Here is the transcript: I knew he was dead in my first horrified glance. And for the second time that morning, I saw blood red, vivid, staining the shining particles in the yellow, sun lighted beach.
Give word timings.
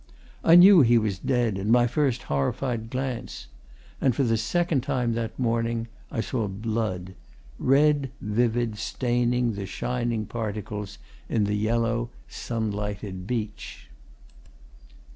I 0.43 0.55
knew 0.55 0.81
he 0.81 0.97
was 0.97 1.19
dead 1.19 1.59
in 1.59 1.69
my 1.69 1.85
first 1.85 2.23
horrified 2.23 2.89
glance. 2.89 3.45
And 4.01 4.15
for 4.15 4.23
the 4.23 4.35
second 4.35 4.81
time 4.81 5.13
that 5.13 5.37
morning, 5.37 5.89
I 6.11 6.21
saw 6.21 6.47
blood 6.47 7.13
red, 7.59 8.09
vivid, 8.19 8.79
staining 8.79 9.53
the 9.53 9.67
shining 9.67 10.25
particles 10.25 10.97
in 11.29 11.43
the 11.43 11.53
yellow, 11.53 12.09
sun 12.27 12.71
lighted 12.71 13.27
beach. 13.27 13.89